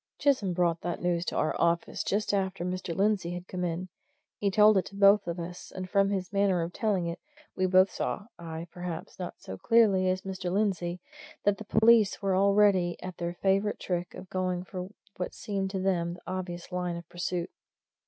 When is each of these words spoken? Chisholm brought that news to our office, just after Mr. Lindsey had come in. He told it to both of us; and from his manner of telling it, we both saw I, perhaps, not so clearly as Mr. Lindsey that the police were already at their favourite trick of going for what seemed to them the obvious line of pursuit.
Chisholm 0.17 0.53
brought 0.53 0.81
that 0.81 0.99
news 0.99 1.23
to 1.25 1.35
our 1.35 1.55
office, 1.61 2.03
just 2.03 2.33
after 2.33 2.65
Mr. 2.65 2.95
Lindsey 2.95 3.35
had 3.35 3.47
come 3.47 3.63
in. 3.63 3.87
He 4.39 4.49
told 4.49 4.75
it 4.79 4.85
to 4.85 4.95
both 4.95 5.27
of 5.27 5.39
us; 5.39 5.71
and 5.71 5.87
from 5.87 6.09
his 6.09 6.33
manner 6.33 6.63
of 6.63 6.73
telling 6.73 7.05
it, 7.05 7.19
we 7.55 7.67
both 7.67 7.91
saw 7.91 8.25
I, 8.39 8.65
perhaps, 8.71 9.19
not 9.19 9.35
so 9.37 9.59
clearly 9.59 10.09
as 10.09 10.23
Mr. 10.23 10.51
Lindsey 10.51 11.01
that 11.43 11.59
the 11.59 11.65
police 11.65 12.19
were 12.19 12.35
already 12.35 12.99
at 13.03 13.17
their 13.17 13.35
favourite 13.43 13.77
trick 13.79 14.15
of 14.15 14.27
going 14.31 14.63
for 14.63 14.89
what 15.17 15.35
seemed 15.35 15.69
to 15.69 15.79
them 15.79 16.15
the 16.15 16.21
obvious 16.25 16.71
line 16.71 16.95
of 16.95 17.07
pursuit. 17.07 17.51